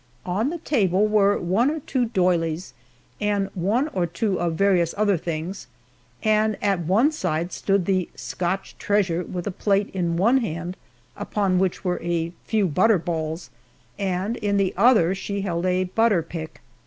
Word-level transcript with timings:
On 0.25 0.49
the 0.49 0.57
table 0.57 1.05
were 1.05 1.37
one 1.37 1.69
or 1.69 1.79
two 1.79 2.05
doilies, 2.05 2.73
and 3.19 3.49
one 3.53 3.87
or 3.89 4.07
two 4.07 4.39
of 4.39 4.55
various 4.55 4.95
other 4.97 5.15
things, 5.15 5.67
and 6.23 6.57
at 6.59 6.79
one 6.79 7.11
side 7.11 7.51
stood 7.51 7.85
the 7.85 8.09
Scotch 8.15 8.75
treasure 8.79 9.23
with 9.23 9.45
a 9.45 9.51
plate 9.51 9.91
in 9.93 10.17
one 10.17 10.39
hand 10.39 10.75
upon 11.15 11.59
which 11.59 11.83
were 11.85 12.01
a 12.01 12.31
few 12.45 12.65
butter 12.65 12.97
balls, 12.97 13.51
and 13.99 14.37
in 14.37 14.57
the 14.57 14.73
other 14.75 15.13
she 15.13 15.41
held 15.41 15.67
a 15.67 15.83
butter 15.83 16.23
pick. 16.23 16.61